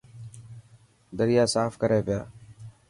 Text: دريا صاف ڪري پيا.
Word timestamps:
دريا 1.17 1.43
صاف 1.53 1.71
ڪري 1.81 1.99
پيا. 2.07 2.21